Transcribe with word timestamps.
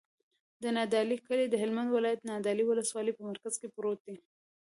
د 0.61 0.63
نادعلي 0.77 1.17
کلی 1.27 1.45
د 1.49 1.55
هلمند 1.61 1.89
ولایت، 1.91 2.27
نادعلي 2.31 2.63
ولسوالي 2.67 3.11
په 3.15 3.23
مرکز 3.29 3.53
کې 3.59 3.71
پروت 3.75 3.99
دی. 4.07 4.15